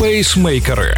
Пейсмейкери. 0.00 0.94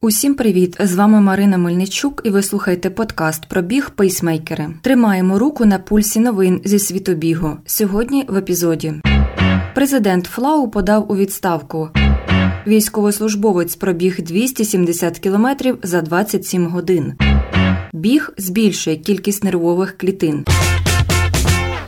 Усім 0.00 0.34
привіт! 0.34 0.76
З 0.80 0.94
вами 0.94 1.20
Марина 1.20 1.58
Мельничук, 1.58 2.22
і 2.24 2.30
ви 2.30 2.42
слухаєте 2.42 2.90
подкаст 2.90 3.48
про 3.48 3.62
біг 3.62 3.90
пейсмейкери. 3.90 4.68
Тримаємо 4.82 5.38
руку 5.38 5.64
на 5.64 5.78
пульсі 5.78 6.20
новин 6.20 6.60
зі 6.64 6.78
світу 6.78 7.14
бігу. 7.14 7.56
Сьогодні 7.66 8.24
в 8.28 8.36
епізоді. 8.36 8.94
Президент 9.74 10.26
Флау 10.26 10.70
подав 10.70 11.12
у 11.12 11.16
відставку. 11.16 11.88
Військовослужбовець 12.66 13.76
пробіг 13.76 14.22
270 14.22 15.18
кілометрів 15.18 15.78
за 15.82 16.02
27 16.02 16.66
годин. 16.66 17.14
Біг 17.92 18.30
збільшує 18.38 18.96
кількість 18.96 19.44
нервових 19.44 19.98
клітин. 19.98 20.44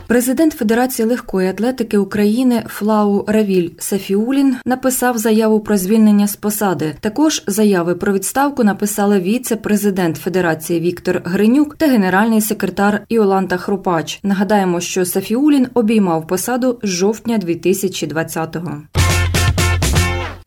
Президент 0.07 0.53
Федерації 0.53 1.07
легкої 1.07 1.49
атлетики 1.49 1.97
України 1.97 2.63
Флау 2.67 3.25
Равіль 3.27 3.69
Сафіулін 3.77 4.55
написав 4.65 5.17
заяву 5.17 5.59
про 5.59 5.77
звільнення 5.77 6.27
з 6.27 6.35
посади. 6.35 6.95
Також 6.99 7.43
заяви 7.47 7.95
про 7.95 8.13
відставку 8.13 8.63
написали 8.63 9.19
віце-президент 9.19 10.17
Федерації 10.17 10.79
Віктор 10.79 11.21
Гринюк 11.25 11.75
та 11.75 11.87
генеральний 11.87 12.41
секретар 12.41 13.01
Іоланта 13.09 13.57
Хрупач. 13.57 14.19
Нагадаємо, 14.23 14.79
що 14.79 15.05
Сафіулін 15.05 15.67
обіймав 15.73 16.27
посаду 16.27 16.79
з 16.83 16.87
жовтня 16.87 17.37
2020-го. 17.37 18.81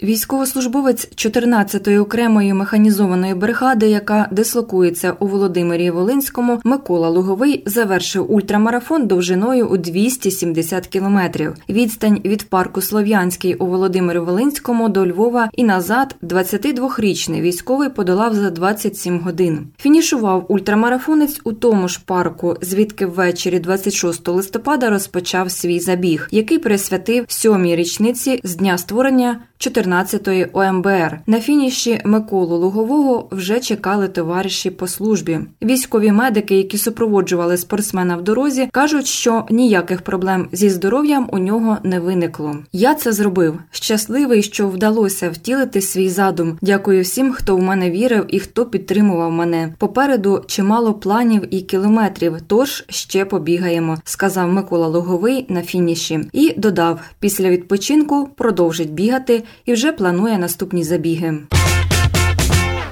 Військовослужбовець 0.03 1.09
14-ї 1.15 2.01
окремої 2.01 2.55
механізованої 2.55 3.35
бригади, 3.35 3.89
яка 3.89 4.29
дислокується 4.31 5.13
у 5.21 5.27
Володимирі 5.27 5.91
Волинському, 5.91 6.61
Микола 6.65 7.09
Луговий 7.09 7.63
завершив 7.67 8.33
ультрамарафон 8.33 9.07
довжиною 9.07 9.67
у 9.67 9.77
270 9.77 10.87
кілометрів. 10.87 11.55
Відстань 11.69 12.21
від 12.25 12.49
парку 12.49 12.81
Слов'янський 12.81 13.55
у 13.55 13.67
Володимирі 13.67 14.19
Волинському 14.19 14.89
до 14.89 15.07
Львова 15.07 15.51
і 15.53 15.65
назад 15.65 16.17
22-річний 16.23 17.41
військовий 17.41 17.89
подолав 17.89 18.35
за 18.35 18.51
27 18.51 19.19
годин. 19.19 19.67
Фінішував 19.79 20.47
ультрамарафонець 20.49 21.41
у 21.45 21.53
тому 21.53 21.89
ж 21.89 22.01
парку, 22.05 22.57
звідки 22.61 23.07
ввечері 23.07 23.59
26 23.59 24.29
листопада 24.29 24.91
розпочав 24.91 25.51
свій 25.51 25.81
забіг, 25.81 26.29
який 26.31 26.59
присвятив 26.59 27.25
сьомій 27.29 27.77
річниці 27.77 28.41
з 28.45 28.57
дня 28.57 28.79
створення 28.79 29.41
14-ї 29.89 30.49
ОМБР. 30.53 31.19
На 31.27 31.41
фініші 31.41 32.01
Миколу 32.05 32.57
Лугового 32.57 33.29
вже 33.31 33.61
чекали 33.61 34.09
товариші 34.09 34.71
по 34.71 34.87
службі. 34.87 35.41
Військові 35.63 36.13
медики, 36.13 36.57
які 36.57 36.79
супроводжували 36.79 37.57
спортсмена 37.57 38.17
в 38.17 38.23
дорозі, 38.23 38.69
кажуть, 38.73 39.07
що 39.07 39.45
ніяких 39.51 40.03
проблем 40.03 40.49
зі 40.53 40.71
здоров'ям 40.71 41.29
у 41.33 41.39
нього 41.39 41.79
не 41.83 42.01
виникло. 42.01 42.57
Я 42.73 42.95
це 42.95 43.13
зробив. 43.13 43.59
Щасливий, 43.71 44.43
що 44.43 44.69
вдалося 44.69 45.31
втілити 45.31 45.81
свій 45.81 46.09
задум. 46.09 46.59
Дякую 46.63 47.03
всім, 47.03 47.33
хто 47.33 47.57
в 47.57 47.63
мене 47.63 47.91
вірив 47.91 48.25
і 48.29 48.41
хто 48.41 48.67
підтримував 48.67 49.33
мене. 49.33 49.75
Попереду 49.79 50.45
чимало 50.47 50.95
планів 50.95 51.55
і 51.55 51.61
кілометрів. 51.61 52.37
Тож 52.47 52.85
ще 52.89 53.25
побігаємо, 53.25 53.99
сказав 54.05 54.53
Микола 54.53 54.87
Луговий 54.87 55.47
на 55.49 55.63
фініші 55.63 56.21
і 56.33 56.55
додав: 56.57 57.01
після 57.21 57.51
відпочинку 57.51 58.29
продовжить 58.37 58.93
бігати 58.93 59.43
і 59.65 59.73
вже 59.73 59.78
планує 59.93 60.39
наступні 60.39 60.85
забіги. 60.85 61.39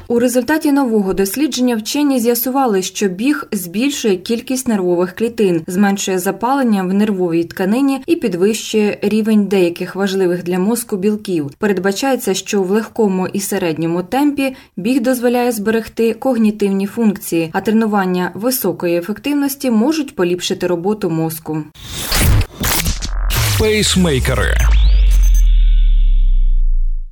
У 0.08 0.18
результаті 0.18 0.72
нового 0.72 1.14
дослідження 1.14 1.76
вчені 1.76 2.20
з'ясували, 2.20 2.82
що 2.82 3.08
біг 3.08 3.48
збільшує 3.52 4.16
кількість 4.16 4.68
нервових 4.68 5.14
клітин, 5.14 5.62
зменшує 5.66 6.18
запалення 6.18 6.82
в 6.82 6.94
нервовій 6.94 7.44
тканині 7.44 8.02
і 8.06 8.16
підвищує 8.16 8.98
рівень 9.02 9.46
деяких 9.46 9.96
важливих 9.96 10.42
для 10.42 10.58
мозку 10.58 10.96
білків. 10.96 11.50
Передбачається, 11.58 12.34
що 12.34 12.62
в 12.62 12.70
легкому 12.70 13.26
і 13.26 13.40
середньому 13.40 14.02
темпі 14.02 14.56
біг 14.76 15.02
дозволяє 15.02 15.52
зберегти 15.52 16.14
когнітивні 16.14 16.86
функції, 16.86 17.50
а 17.52 17.60
тренування 17.60 18.30
високої 18.34 18.96
ефективності 18.98 19.70
можуть 19.70 20.16
поліпшити 20.16 20.66
роботу 20.66 21.10
мозку. 21.10 21.62
Пейсмейкери. 23.58 24.54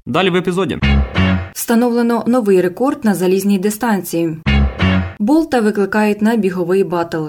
Далі 0.07 0.31
в 0.31 0.37
епізоді 0.37 0.79
встановлено 1.53 2.25
новий 2.27 2.61
рекорд 2.61 3.05
на 3.05 3.15
залізній 3.15 3.59
дистанції. 3.59 4.37
Болта 5.19 5.61
викликають 5.61 6.23
на 6.23 6.37
біговий 6.37 6.85
батл. 6.85 7.27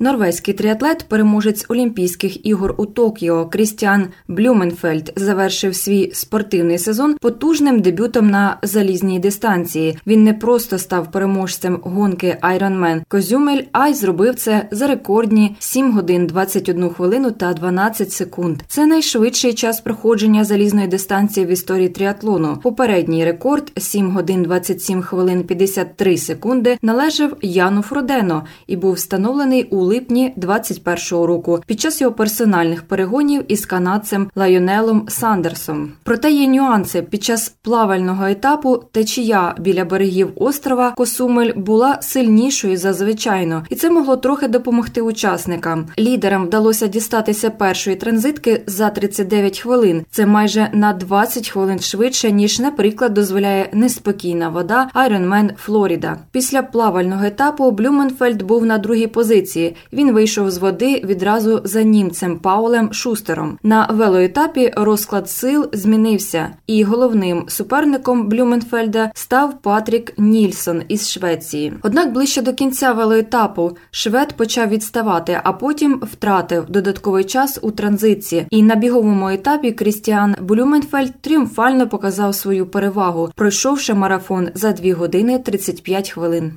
Норвезький 0.00 0.54
тріатлет, 0.54 1.04
переможець 1.08 1.64
Олімпійських 1.68 2.46
ігор 2.46 2.74
у 2.78 2.86
Токіо 2.86 3.46
Крістіан 3.46 4.06
Блюменфельд 4.28 5.12
завершив 5.16 5.76
свій 5.76 6.10
спортивний 6.14 6.78
сезон 6.78 7.16
потужним 7.20 7.80
дебютом 7.80 8.30
на 8.30 8.58
залізній 8.62 9.18
дистанції. 9.18 9.98
Він 10.06 10.24
не 10.24 10.34
просто 10.34 10.78
став 10.78 11.10
переможцем 11.10 11.80
гонки 11.82 12.36
Ironman 12.42 13.02
Козюмель, 13.08 13.62
а 13.72 13.88
й 13.88 13.94
зробив 13.94 14.34
це 14.34 14.68
за 14.70 14.86
рекордні 14.86 15.56
7 15.58 15.92
годин 15.92 16.26
21 16.26 16.88
хвилину 16.88 17.30
та 17.30 17.52
12 17.52 18.12
секунд. 18.12 18.62
Це 18.68 18.86
найшвидший 18.86 19.54
час 19.54 19.80
проходження 19.80 20.44
залізної 20.44 20.86
дистанції 20.86 21.46
в 21.46 21.48
історії 21.48 21.88
тріатлону. 21.88 22.58
Попередній 22.62 23.24
рекорд 23.24 23.72
7 23.76 24.10
годин 24.10 24.42
27 24.42 25.02
хвилин 25.02 25.44
53 25.44 26.16
секунди 26.16 26.78
належав 26.82 27.36
Яну 27.42 27.82
Фродено 27.82 28.44
і 28.66 28.76
був 28.76 28.92
встановлений 28.92 29.64
у 29.64 29.87
липні 29.88 30.34
21-го 30.36 31.26
року 31.26 31.60
під 31.66 31.80
час 31.80 32.00
його 32.00 32.12
персональних 32.12 32.82
перегонів 32.82 33.44
із 33.48 33.66
канадцем 33.66 34.30
Лайонелом 34.36 35.06
Сандерсом. 35.08 35.92
Проте 36.02 36.30
є 36.30 36.48
нюанси 36.48 37.02
під 37.02 37.24
час 37.24 37.54
плавального 37.62 38.26
етапу 38.26 38.82
течія 38.92 39.54
біля 39.58 39.84
берегів 39.84 40.32
острова 40.36 40.90
Косумель 40.90 41.52
була 41.56 41.98
сильнішою 42.02 42.76
за 42.76 42.92
звичайно, 42.92 43.64
і 43.70 43.74
це 43.74 43.90
могло 43.90 44.16
трохи 44.16 44.48
допомогти 44.48 45.02
учасникам. 45.02 45.86
Лідерам 45.98 46.46
вдалося 46.46 46.86
дістатися 46.86 47.50
першої 47.50 47.96
транзитки 47.96 48.62
за 48.66 48.90
39 48.90 49.58
хвилин. 49.58 50.04
Це 50.10 50.26
майже 50.26 50.70
на 50.72 50.92
20 50.92 51.48
хвилин 51.48 51.78
швидше 51.78 52.32
ніж, 52.32 52.60
наприклад, 52.60 53.14
дозволяє 53.14 53.68
неспокійна 53.72 54.48
вода 54.48 54.90
Ironman 54.94 55.50
Флоріда. 55.56 56.18
Після 56.32 56.62
плавального 56.62 57.24
етапу 57.24 57.70
Блюменфельд 57.70 58.42
був 58.42 58.66
на 58.66 58.78
другій 58.78 59.06
позиції. 59.06 59.76
Він 59.92 60.12
вийшов 60.12 60.50
з 60.50 60.58
води 60.58 61.02
відразу 61.04 61.60
за 61.64 61.82
німцем 61.82 62.38
Паулем 62.38 62.92
Шустером. 62.92 63.58
На 63.62 63.88
велоетапі 63.90 64.72
розклад 64.76 65.30
сил 65.30 65.68
змінився, 65.72 66.48
і 66.66 66.84
головним 66.84 67.44
суперником 67.48 68.28
Блюменфельда 68.28 69.10
став 69.14 69.62
Патрік 69.62 70.12
Нільсон 70.18 70.82
із 70.88 71.10
Швеції. 71.10 71.72
Однак 71.82 72.12
ближче 72.12 72.42
до 72.42 72.52
кінця 72.54 72.92
велоетапу 72.92 73.76
швед 73.90 74.32
почав 74.36 74.68
відставати, 74.68 75.40
а 75.44 75.52
потім 75.52 76.02
втратив 76.12 76.64
додатковий 76.68 77.24
час 77.24 77.58
у 77.62 77.70
транзиції. 77.70 78.46
І 78.50 78.62
на 78.62 78.74
біговому 78.74 79.28
етапі 79.28 79.72
Крістіан 79.72 80.36
Блюменфельд 80.40 81.12
тріумфально 81.20 81.88
показав 81.88 82.34
свою 82.34 82.66
перевагу, 82.66 83.30
пройшовши 83.34 83.94
марафон 83.94 84.48
за 84.54 84.72
2 84.72 84.94
години 84.94 85.38
35 85.38 86.10
хвилин. 86.10 86.52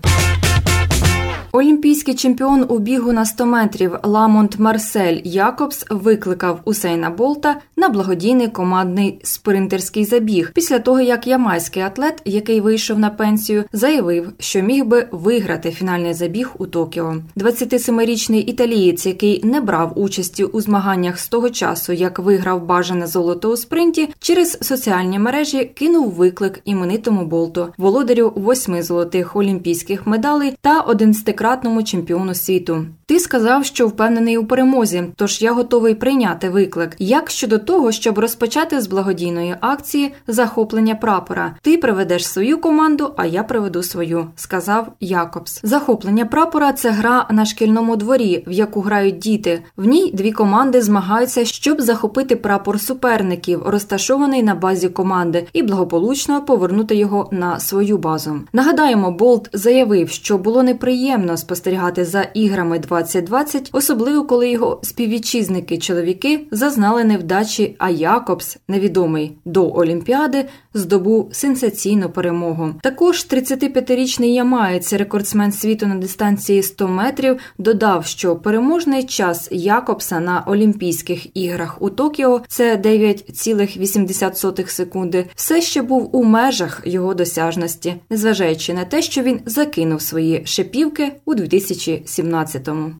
Олімпійський 1.53 2.13
чемпіон 2.13 2.65
у 2.69 2.79
бігу 2.79 3.11
на 3.11 3.25
100 3.25 3.45
метрів 3.45 3.95
Ламонт 4.03 4.59
Марсель 4.59 5.17
Якобс 5.23 5.85
викликав 5.89 6.59
Усейна 6.65 7.09
Болта 7.09 7.55
на 7.77 7.89
благодійний 7.89 8.47
командний 8.47 9.19
спринтерський 9.23 10.05
забіг 10.05 10.51
після 10.53 10.79
того, 10.79 11.01
як 11.01 11.27
ямайський 11.27 11.83
атлет, 11.83 12.21
який 12.25 12.61
вийшов 12.61 12.99
на 12.99 13.09
пенсію, 13.09 13.63
заявив, 13.73 14.33
що 14.39 14.61
міг 14.61 14.85
би 14.85 15.07
виграти 15.11 15.71
фінальний 15.71 16.13
забіг 16.13 16.51
у 16.57 16.65
Токіо. 16.65 17.15
27-річний 17.37 18.49
італієць, 18.49 19.05
який 19.05 19.45
не 19.45 19.61
брав 19.61 19.99
участі 19.99 20.43
у 20.43 20.61
змаганнях 20.61 21.19
з 21.19 21.27
того 21.27 21.49
часу, 21.49 21.93
як 21.93 22.19
виграв 22.19 22.65
бажане 22.65 23.07
золото 23.07 23.51
у 23.51 23.57
спринті, 23.57 24.09
через 24.19 24.57
соціальні 24.61 25.19
мережі 25.19 25.65
кинув 25.65 26.11
виклик 26.11 26.61
іменитому 26.65 27.25
болту, 27.25 27.67
володарю 27.77 28.33
восьми 28.35 28.83
золотих 28.83 29.35
олімпійських 29.35 30.07
медалей 30.07 30.57
та 30.61 30.81
11 30.81 31.40
десятикратному 31.41 31.83
чемпіону 31.83 32.33
світу. 32.33 32.85
Ти 33.11 33.19
сказав, 33.19 33.65
що 33.65 33.87
впевнений 33.87 34.37
у 34.37 34.45
перемозі, 34.45 35.03
тож 35.15 35.41
я 35.41 35.51
готовий 35.53 35.95
прийняти 35.95 36.49
виклик. 36.49 36.95
Як 36.99 37.29
щодо 37.29 37.59
того, 37.59 37.91
щоб 37.91 38.19
розпочати 38.19 38.81
з 38.81 38.87
благодійної 38.87 39.55
акції 39.61 40.13
захоплення 40.27 40.95
прапора, 40.95 41.55
ти 41.61 41.77
приведеш 41.77 42.27
свою 42.27 42.57
команду, 42.57 43.13
а 43.17 43.25
я 43.25 43.43
приведу 43.43 43.83
свою, 43.83 44.27
сказав 44.35 44.87
Якобс. 44.99 45.59
Захоплення 45.63 46.25
прапора 46.25 46.73
це 46.73 46.89
гра 46.89 47.27
на 47.31 47.45
шкільному 47.45 47.95
дворі, 47.95 48.43
в 48.47 48.51
яку 48.51 48.81
грають 48.81 49.19
діти. 49.19 49.63
В 49.77 49.85
ній 49.85 50.11
дві 50.13 50.31
команди 50.31 50.81
змагаються, 50.81 51.45
щоб 51.45 51.81
захопити 51.81 52.35
прапор 52.35 52.79
суперників, 52.79 53.61
розташований 53.65 54.43
на 54.43 54.55
базі 54.55 54.89
команди, 54.89 55.47
і 55.53 55.63
благополучно 55.63 56.45
повернути 56.45 56.95
його 56.95 57.29
на 57.31 57.59
свою 57.59 57.97
базу. 57.97 58.39
Нагадаємо, 58.53 59.11
Болт 59.11 59.49
заявив, 59.53 60.09
що 60.09 60.37
було 60.37 60.63
неприємно 60.63 61.37
спостерігати 61.37 62.05
за 62.05 62.21
іграми 62.21 62.79
20 62.79 63.00
2020, 63.01 63.69
особливо 63.71 64.25
коли 64.25 64.49
його 64.49 64.79
співвітчизники-чоловіки 64.83 66.39
зазнали 66.51 67.03
невдачі, 67.03 67.75
а 67.77 67.89
Якобс, 67.89 68.57
невідомий 68.67 69.37
до 69.45 69.73
Олімпіади, 69.73 70.45
здобув 70.73 71.29
сенсаційну 71.31 72.09
перемогу. 72.09 72.73
Також 72.81 73.17
35-річний 73.17 74.33
ямаєць, 74.33 74.93
рекордсмен 74.93 75.51
світу 75.51 75.87
на 75.87 75.95
дистанції 75.95 76.63
100 76.63 76.87
метрів, 76.87 77.39
додав, 77.57 78.05
що 78.05 78.35
переможний 78.35 79.03
час 79.03 79.47
Якобса 79.51 80.19
на 80.19 80.43
Олімпійських 80.47 81.37
іграх 81.37 81.81
у 81.81 81.89
Токіо 81.89 82.41
це 82.47 82.75
9,8 82.75 84.67
секунди. 84.67 85.25
Все 85.35 85.61
ще 85.61 85.81
був 85.81 86.15
у 86.15 86.23
межах 86.23 86.81
його 86.85 87.13
досяжності, 87.13 87.95
незважаючи 88.09 88.73
на 88.73 88.85
те, 88.85 89.01
що 89.01 89.21
він 89.21 89.39
закинув 89.45 90.01
свої 90.01 90.41
шипівки 90.45 91.11
у 91.25 91.35
2017-му. 91.35 92.90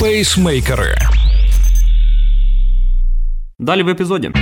Пейсмейкери. 0.00 0.94
Далі 3.58 3.82
в 3.82 3.88
епізоді. 3.88 4.32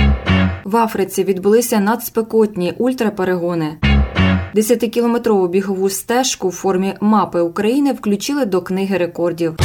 В 0.63 0.77
Африці 0.77 1.23
відбулися 1.23 1.79
надспекотні 1.79 2.73
ультраперегони. 2.77 3.77
Десятикілометрову 4.55 5.47
бігову 5.47 5.89
стежку 5.89 6.49
в 6.49 6.51
формі 6.51 6.93
мапи 7.01 7.39
України 7.39 7.93
включили 7.93 8.45
до 8.45 8.61
книги 8.61 8.97
рекордів. 8.97 9.55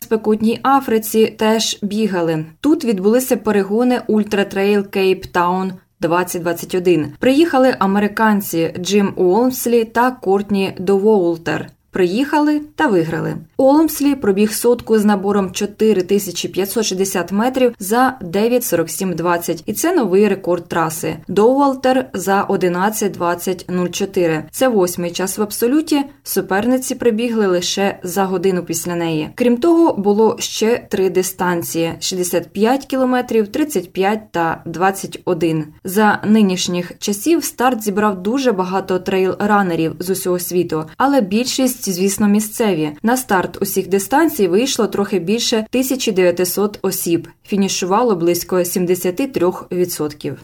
Спекотній 0.00 0.60
Африці 0.62 1.26
теж 1.26 1.78
бігали. 1.82 2.44
Тут 2.60 2.84
відбулися 2.84 3.36
перегони 3.36 4.00
Ультратрейл 4.06 4.86
Кейптаун 4.86 5.72
2021. 6.00 7.12
Приїхали 7.18 7.76
американці 7.78 8.74
Джим 8.80 9.12
Уолмслі 9.16 9.84
та 9.84 10.10
Кортні 10.10 10.74
Довоултер. 10.78 11.70
Приїхали 11.96 12.60
та 12.74 12.86
виграли. 12.86 13.36
Олмслі 13.58 14.14
пробіг 14.14 14.52
сотку 14.52 14.98
з 14.98 15.04
набором 15.04 15.50
4560 15.52 17.32
метрів 17.32 17.74
за 17.78 18.18
9.47.20. 18.22 19.62
І 19.66 19.72
це 19.72 19.94
новий 19.94 20.28
рекорд 20.28 20.68
траси. 20.68 21.16
Доуалтер 21.28 22.06
за 22.12 22.42
11.20.04. 22.44 24.42
Це 24.50 24.68
восьмий 24.68 25.10
час 25.10 25.38
в 25.38 25.42
абсолюті. 25.42 26.04
Суперниці 26.22 26.94
прибігли 26.94 27.46
лише 27.46 27.98
за 28.02 28.24
годину 28.24 28.62
після 28.62 28.94
неї. 28.94 29.30
Крім 29.34 29.56
того, 29.56 29.92
було 29.92 30.36
ще 30.38 30.86
три 30.90 31.10
дистанції: 31.10 31.92
65 32.00 32.86
кілометрів, 32.86 33.48
35 33.48 34.20
та 34.30 34.62
21. 34.66 35.64
За 35.84 36.22
нинішніх 36.24 36.98
часів 36.98 37.44
старт 37.44 37.82
зібрав 37.82 38.22
дуже 38.22 38.52
багато 38.52 38.98
трейл-ранерів 38.98 39.92
з 39.98 40.10
усього 40.10 40.38
світу, 40.38 40.84
але 40.96 41.20
більшість 41.20 41.90
звісно, 41.90 42.28
місцеві. 42.28 42.90
На 43.02 43.16
старт 43.16 43.45
усіх 43.60 43.88
дистанцій 43.88 44.48
вийшло 44.48 44.86
трохи 44.86 45.18
більше 45.18 45.56
1900 45.56 46.78
осіб. 46.82 47.28
Фінішувало 47.46 48.16
близько 48.16 48.56
73%. 48.56 50.36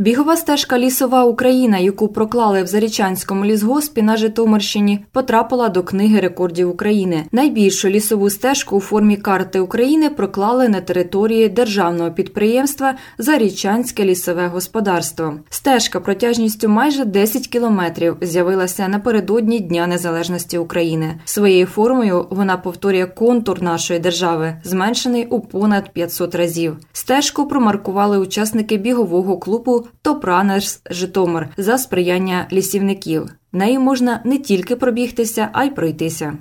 Бігова 0.00 0.36
стежка 0.36 0.78
Лісова 0.78 1.24
Україна, 1.24 1.78
яку 1.78 2.08
проклали 2.08 2.62
в 2.62 2.66
Зарічанському 2.66 3.44
лісгоспі 3.44 4.02
на 4.02 4.16
Житомирщині, 4.16 5.04
потрапила 5.12 5.68
до 5.68 5.82
книги 5.82 6.20
рекордів 6.20 6.70
України. 6.70 7.24
Найбільшу 7.32 7.88
лісову 7.88 8.30
стежку 8.30 8.76
у 8.76 8.80
формі 8.80 9.16
карти 9.16 9.60
України 9.60 10.10
проклали 10.10 10.68
на 10.68 10.80
території 10.80 11.48
державного 11.48 12.10
підприємства 12.10 12.94
Зарічанське 13.18 14.04
лісове 14.04 14.46
господарство. 14.46 15.34
Стежка 15.50 16.00
протяжністю 16.00 16.68
майже 16.68 17.04
10 17.04 17.46
кілометрів 17.46 18.16
з'явилася 18.20 18.88
напередодні 18.88 19.60
Дня 19.60 19.86
Незалежності 19.86 20.58
України. 20.58 21.20
Своєю 21.24 21.66
формою 21.66 22.26
вона 22.30 22.56
повторює 22.56 23.06
контур 23.06 23.62
нашої 23.62 24.00
держави, 24.00 24.54
зменшений 24.64 25.26
у 25.26 25.40
понад 25.40 25.92
500 25.92 26.34
разів. 26.34 26.76
Стежку 26.92 27.48
промаркували 27.48 28.18
учасники 28.18 28.76
бігового 28.76 29.38
клубу 29.38 29.87
Топранерс 30.02 30.82
Житомир 30.90 31.48
за 31.56 31.78
сприяння 31.78 32.46
лісівників. 32.52 33.26
Нею 33.52 33.80
можна 33.80 34.20
не 34.24 34.38
тільки 34.38 34.76
пробігтися, 34.76 35.48
а 35.52 35.64
й 35.64 35.70
пройтися. 35.70 36.32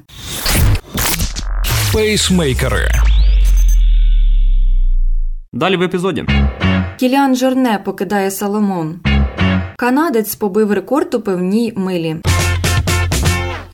Пейсмейкери. 1.94 2.88
Далі 5.54 5.78
в 5.78 5.82
епізоді. 5.82 6.26
Кіліан 7.00 7.36
Жорне 7.36 7.80
покидає 7.86 8.32
Salomon. 8.32 9.00
Канадець 9.78 10.36
побив 10.36 10.72
рекорд 10.72 11.14
у 11.14 11.22
пивній 11.22 11.74
милі. 11.76 12.16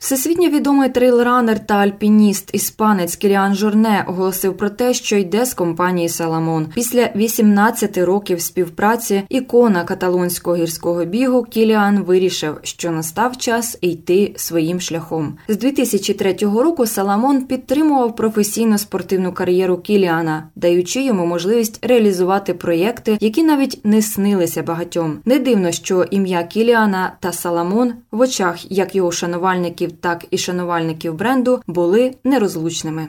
Всесвітньо 0.03 0.50
відомий 0.50 0.89
трейлранер 0.89 1.65
та 1.65 1.75
альпініст 1.75 2.50
іспанець 2.53 3.15
Кіліан 3.15 3.55
Жорне 3.55 4.05
оголосив 4.07 4.57
про 4.57 4.69
те, 4.69 4.94
що 4.94 5.17
йде 5.17 5.45
з 5.45 5.53
компанії 5.53 6.09
Salomon. 6.10 6.68
Після 6.73 7.09
18 7.15 7.97
років 7.97 8.41
співпраці 8.41 9.23
ікона 9.29 9.83
каталонського 9.83 10.57
гірського 10.57 11.05
бігу 11.05 11.44
Кіліан 11.44 12.03
вирішив, 12.03 12.57
що 12.63 12.91
настав 12.91 13.38
час 13.38 13.77
йти 13.81 14.33
своїм 14.35 14.81
шляхом. 14.81 15.38
З 15.47 15.57
2003 15.57 16.33
року 16.41 16.85
Salomon 16.86 17.45
підтримував 17.45 18.15
професійну 18.15 18.77
спортивну 18.77 19.33
кар'єру 19.33 19.77
Кіліана, 19.77 20.47
даючи 20.55 21.03
йому 21.03 21.25
можливість 21.25 21.85
реалізувати 21.85 22.53
проєкти, 22.53 23.17
які 23.19 23.44
навіть 23.44 23.81
не 23.83 24.01
снилися 24.01 24.63
багатьом. 24.63 25.19
Не 25.25 25.39
дивно, 25.39 25.71
що 25.71 26.05
ім'я 26.11 26.44
Кіліана 26.44 27.13
та 27.19 27.31
Саламон 27.31 27.94
в 28.11 28.19
очах 28.19 28.71
як 28.71 28.95
його 28.95 29.11
шанувальників 29.11 29.93
так 30.01 30.25
і 30.31 30.38
шанувальників 30.38 31.13
бренду 31.13 31.62
були 31.68 32.16
нерозлучними. 32.24 33.07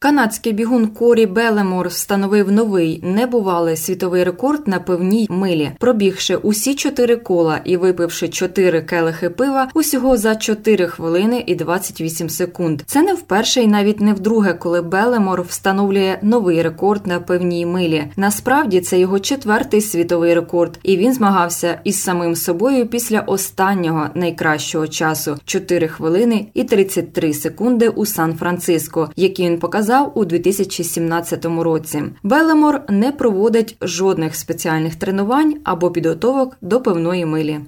Канадський 0.00 0.52
бігун 0.52 0.86
Корі 0.86 1.26
Белемор 1.26 1.88
встановив 1.88 2.52
новий 2.52 3.00
небувалий 3.02 3.76
світовий 3.76 4.24
рекорд 4.24 4.68
на 4.68 4.78
певній 4.78 5.26
милі, 5.30 5.70
пробігши 5.78 6.36
усі 6.36 6.74
чотири 6.74 7.16
кола 7.16 7.60
і 7.64 7.76
випивши 7.76 8.28
чотири 8.28 8.82
келихи 8.82 9.30
пива 9.30 9.68
усього 9.74 10.16
за 10.16 10.36
4 10.36 10.86
хвилини 10.86 11.44
і 11.46 11.54
28 11.54 12.28
секунд. 12.28 12.82
Це 12.86 13.02
не 13.02 13.14
вперше 13.14 13.62
і 13.62 13.66
навіть 13.66 14.00
не 14.00 14.14
вдруге, 14.14 14.54
коли 14.54 14.82
Белемор 14.82 15.42
встановлює 15.42 16.18
новий 16.22 16.62
рекорд 16.62 17.06
на 17.06 17.20
певній 17.20 17.66
милі. 17.66 18.04
Насправді 18.16 18.80
це 18.80 18.98
його 18.98 19.18
четвертий 19.18 19.80
світовий 19.80 20.34
рекорд, 20.34 20.78
і 20.82 20.96
він 20.96 21.14
змагався 21.14 21.80
із 21.84 22.02
самим 22.02 22.36
собою 22.36 22.86
після 22.86 23.20
останнього 23.20 24.06
найкращого 24.14 24.88
часу 24.88 25.36
4 25.44 25.88
хвилини 25.88 26.46
і 26.54 26.64
33 26.64 27.32
секунди 27.32 27.88
у 27.88 28.06
Сан-Франциско, 28.06 29.10
який 29.16 29.46
він 29.46 29.58
показав 29.58 29.87
сказав 29.88 30.12
у 30.14 30.24
2017 30.24 31.44
році. 31.44 32.02
Белемор 32.22 32.80
не 32.88 33.12
проводить 33.12 33.76
жодних 33.82 34.34
спеціальних 34.34 34.94
тренувань 34.94 35.54
або 35.64 35.90
підготовок 35.90 36.56
до 36.60 36.80
певної 36.80 37.26
милі. 37.26 37.60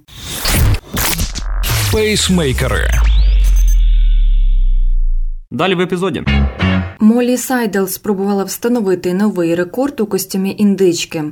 Пейсмейкери. 1.92 2.88
Далі 5.50 5.74
в 5.74 5.80
епізоді. 5.80 6.24
Молі 7.00 7.36
Сайдел 7.36 7.86
спробувала 7.86 8.44
встановити 8.44 9.14
новий 9.14 9.54
рекорд 9.54 10.00
у 10.00 10.06
костюмі 10.06 10.54
індички. 10.58 11.24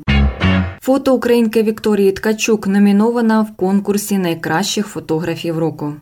Фото 0.83 1.15
українки 1.15 1.63
Вікторії 1.63 2.13
Ткачук 2.13 2.67
номінована 2.67 3.41
в 3.41 3.57
конкурсі 3.57 4.19
найкращих 4.19 4.87
фотографів 4.87 5.59
року. 5.59 5.95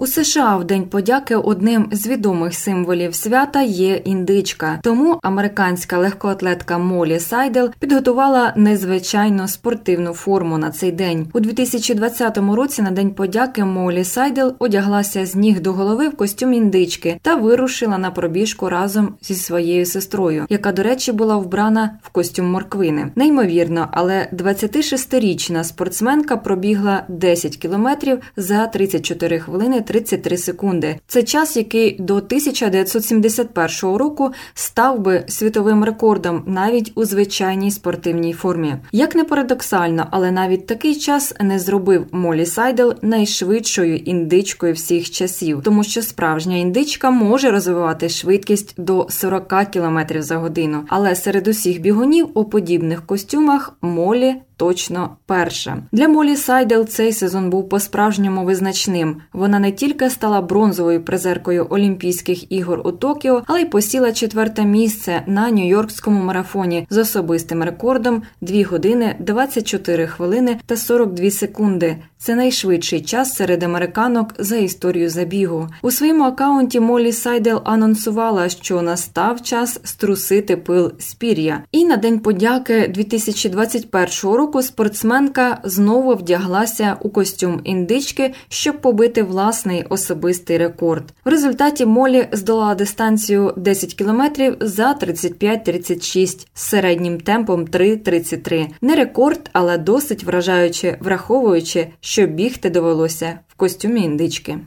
У 0.00 0.06
США 0.06 0.56
в 0.56 0.64
День 0.64 0.84
подяки 0.84 1.36
одним 1.36 1.88
з 1.92 2.06
відомих 2.06 2.54
символів 2.54 3.14
свята 3.14 3.62
є 3.62 3.94
індичка. 3.94 4.80
Тому 4.82 5.18
американська 5.22 5.98
легкоатлетка 5.98 6.78
Молі 6.78 7.20
Сайдел 7.20 7.70
підготувала 7.78 8.52
незвичайну 8.56 9.48
спортивну 9.48 10.12
форму 10.12 10.58
на 10.58 10.70
цей 10.70 10.92
день. 10.92 11.26
У 11.32 11.40
2020 11.40 12.38
році 12.38 12.82
на 12.82 12.90
день 12.90 13.10
подяки 13.10 13.64
Молі 13.64 14.04
Сайдел 14.04 14.54
одяглася 14.58 15.26
з 15.26 15.34
ніг 15.34 15.60
до 15.60 15.72
голови 15.72 16.08
в 16.08 16.16
костюм 16.16 16.52
індички 16.52 17.18
та 17.22 17.34
вирушила 17.34 17.98
на 17.98 18.10
пробіжку 18.10 18.68
разом 18.68 19.14
зі 19.22 19.34
своєю 19.34 19.86
сестрою, 19.86 20.46
яка, 20.48 20.72
до 20.72 20.82
речі, 20.82 21.12
була 21.12 21.36
вбрана 21.36 21.98
в 22.02 22.08
костюм 22.08 22.46
морквини. 22.46 23.12
Неймовірно, 23.16 23.88
але 23.92 24.28
26-річна 24.32 25.64
спортсменка 25.64 26.36
пробігла 26.36 27.02
10 27.08 27.56
кілометрів 27.56 28.18
за 28.36 28.66
34 28.66 29.38
хвилини 29.38 29.84
33 29.88 30.36
секунди. 30.36 30.96
Це 31.06 31.22
час, 31.22 31.56
який 31.56 31.96
до 31.98 32.14
1971 32.14 33.96
року 33.96 34.32
став 34.54 35.00
би 35.00 35.24
світовим 35.28 35.84
рекордом 35.84 36.42
навіть 36.46 36.92
у 36.94 37.04
звичайній 37.04 37.70
спортивній 37.70 38.32
формі. 38.32 38.74
Як 38.92 39.14
не 39.14 39.24
парадоксально, 39.24 40.06
але 40.10 40.30
навіть 40.30 40.66
такий 40.66 40.94
час 40.94 41.34
не 41.40 41.58
зробив 41.58 42.06
Молі 42.12 42.46
Сайдел 42.46 42.94
найшвидшою 43.02 43.96
індичкою 43.96 44.74
всіх 44.74 45.10
часів, 45.10 45.60
тому 45.64 45.84
що 45.84 46.02
справжня 46.02 46.56
індичка 46.56 47.10
може 47.10 47.50
розвивати 47.50 48.08
швидкість 48.08 48.74
до 48.76 49.06
40 49.10 49.48
км 49.72 49.98
за 50.18 50.36
годину. 50.36 50.84
Але 50.88 51.14
серед 51.14 51.48
усіх 51.48 51.80
бігунів 51.80 52.28
у 52.34 52.44
подібних 52.44 53.06
костюмах 53.06 53.76
Молі 53.82 54.34
точно 54.58 55.16
перша. 55.26 55.82
Для 55.92 56.08
Молі 56.08 56.36
Сайдел 56.36 56.86
цей 56.86 57.12
сезон 57.12 57.50
був 57.50 57.68
по-справжньому 57.68 58.44
визначним. 58.44 59.16
Вона 59.32 59.58
не 59.58 59.72
тільки 59.78 60.10
стала 60.10 60.40
бронзовою 60.40 61.04
призеркою 61.04 61.66
Олімпійських 61.70 62.52
ігор 62.52 62.80
у 62.84 62.92
Токіо, 62.92 63.42
але 63.46 63.60
й 63.60 63.64
посіла 63.64 64.12
четверте 64.12 64.64
місце 64.64 65.22
на 65.26 65.50
Нью-Йоркському 65.50 66.24
марафоні 66.24 66.86
з 66.90 66.98
особистим 66.98 67.62
рекордом 67.62 68.22
2 68.40 68.64
години 68.64 69.16
24 69.18 70.06
хвилини 70.06 70.60
та 70.66 70.76
42 70.76 71.30
секунди. 71.30 71.96
Це 72.20 72.34
найшвидший 72.34 73.00
час 73.00 73.34
серед 73.34 73.62
американок 73.62 74.34
за 74.38 74.56
історію 74.56 75.10
забігу. 75.10 75.68
У 75.82 75.90
своєму 75.90 76.24
акаунті 76.24 76.80
Молі 76.80 77.12
Сайдел 77.12 77.62
анонсувала, 77.64 78.48
що 78.48 78.82
настав 78.82 79.42
час 79.42 79.80
струсити 79.84 80.56
пил 80.56 80.92
з 80.98 81.14
пір'я. 81.14 81.62
І 81.72 81.84
на 81.84 81.96
день 81.96 82.18
подяки 82.18 82.88
2021 82.88 84.36
року 84.36 84.62
спортсменка 84.62 85.60
знову 85.64 86.14
вдяглася 86.14 86.96
у 87.00 87.10
костюм 87.10 87.60
індички, 87.64 88.34
щоб 88.48 88.80
побити 88.80 89.22
власний 89.68 89.84
особистий 89.88 90.58
рекорд. 90.58 91.04
В 91.24 91.28
результаті 91.28 91.86
Молі 91.86 92.28
здолала 92.32 92.74
дистанцію 92.74 93.54
10 93.56 93.94
кілометрів 93.94 94.56
за 94.60 94.92
35-36 94.92 96.46
з 96.54 96.62
середнім 96.62 97.20
темпом 97.20 97.64
3.33. 97.64 98.66
Не 98.80 98.96
рекорд, 98.96 99.50
але 99.52 99.78
досить 99.78 100.24
вражаюче, 100.24 100.98
враховуючи 101.00 101.88
що 102.00 102.26
бігти 102.26 102.70
довелося 102.70 103.38
в 103.48 103.54
костюмі 103.54 104.00
індички. 104.00 104.58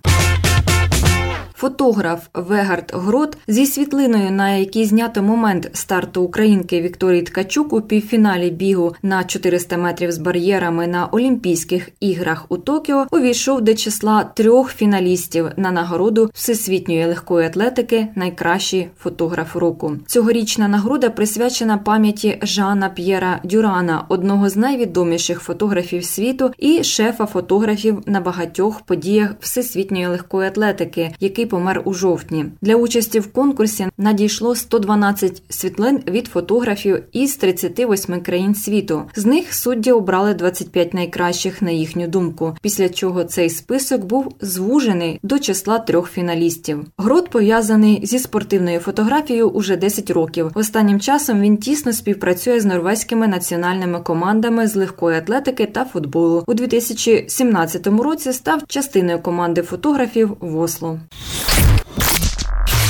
Фотограф 1.62 2.28
Вегард 2.34 2.92
Грот 2.96 3.38
зі 3.48 3.66
світлиною, 3.66 4.32
на 4.32 4.50
якій 4.50 4.86
знято 4.86 5.24
момент 5.24 5.70
старту 5.74 6.22
українки 6.22 6.82
Вікторії 6.82 7.22
Ткачук 7.22 7.74
у 7.74 7.82
півфіналі 7.82 8.50
бігу 8.50 8.96
на 9.04 9.24
400 9.24 9.78
метрів 9.78 10.12
з 10.12 10.18
бар'єрами 10.18 10.88
на 10.88 11.06
Олімпійських 11.06 11.90
іграх 12.00 12.46
у 12.50 12.58
Токіо, 12.58 13.08
увійшов 13.12 13.62
до 13.62 13.74
числа 13.74 14.24
трьох 14.24 14.74
фіналістів 14.74 15.48
на 15.58 15.72
нагороду 15.72 16.32
всесвітньої 16.34 17.06
легкої 17.06 17.48
атлетики 17.48 18.08
Найкращий 18.16 18.88
фотограф 19.00 19.56
року. 19.56 19.98
Цьогорічна 20.08 20.68
нагорода 20.68 21.10
присвячена 21.10 21.78
пам'яті 21.78 22.40
Жана 22.42 22.90
П'єра 22.90 23.40
Дюрана, 23.44 24.06
одного 24.10 24.50
з 24.50 24.56
найвідоміших 24.56 25.42
фотографів 25.42 26.06
світу 26.06 26.52
і 26.58 26.84
шефа 26.84 27.26
фотографів 27.26 28.02
на 28.06 28.22
багатьох 28.22 28.82
подіях 28.82 29.36
всесвітньої 29.40 30.08
легкої 30.08 30.48
атлетики, 30.48 31.12
який 31.20 31.51
помер 31.52 31.82
у 31.86 31.94
жовтні. 31.94 32.46
Для 32.62 32.76
участі 32.76 33.20
в 33.20 33.34
конкурсі 33.34 33.88
надійшло 33.98 34.56
112 34.56 35.44
світлин 35.50 36.00
від 36.08 36.28
фотографів 36.28 37.04
із 37.12 37.36
38 37.36 38.22
країн 38.22 38.56
світу. 38.56 39.02
З 39.16 39.26
них 39.26 39.54
судді 39.54 39.92
обрали 39.92 40.34
25 40.34 40.94
найкращих 40.94 41.62
на 41.62 41.72
їхню 41.72 42.08
думку. 42.08 42.56
Після 42.62 42.90
чого 42.90 43.24
цей 43.24 43.50
список 43.50 44.06
був 44.06 44.36
звужений 44.42 45.20
до 45.24 45.40
числа 45.40 45.80
трьох 45.80 46.12
фіналістів. 46.12 46.86
Грот 46.98 47.30
пов'язаний 47.30 48.06
зі 48.06 48.20
спортивною 48.20 48.80
фотографією 48.80 49.50
уже 49.50 49.76
10 49.76 50.10
років. 50.10 50.52
Останнім 50.54 51.00
часом 51.00 51.42
він 51.42 51.58
тісно 51.58 51.94
співпрацює 51.94 52.60
з 52.60 52.66
норвезькими 52.66 53.28
національними 53.28 54.00
командами 54.00 54.68
з 54.68 54.76
легкої 54.76 55.18
атлетики 55.18 55.66
та 55.66 55.86
футболу. 55.86 56.44
У 56.48 56.54
2017 56.54 57.88
році 57.88 58.34
став 58.34 58.62
частиною 58.68 59.20
команди 59.20 59.62
фотографів 59.62 60.38
в 60.40 60.60
Осло. 60.60 61.00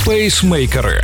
Пейсмейкери. 0.06 1.02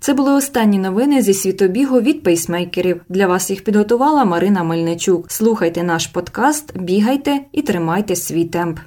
Це 0.00 0.14
були 0.14 0.32
останні 0.34 0.78
новини 0.78 1.22
зі 1.22 1.34
світобігу 1.34 2.00
від 2.00 2.22
пейсмейкерів. 2.22 3.00
Для 3.08 3.26
вас 3.26 3.50
їх 3.50 3.64
підготувала 3.64 4.24
Марина 4.24 4.62
Мельничук. 4.62 5.32
Слухайте 5.32 5.82
наш 5.82 6.06
подкаст, 6.06 6.78
бігайте 6.78 7.40
і 7.52 7.62
тримайте 7.62 8.16
свій 8.16 8.44
темп. 8.44 8.78